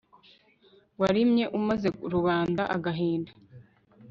warimye 1.01 1.45
umaze 1.57 1.87
rubanda 2.13 2.63
agahinda 2.75 3.31